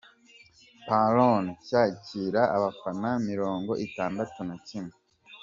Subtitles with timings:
[0.87, 4.95] Perón cyakira abafana mirongo itandatu na kimwe.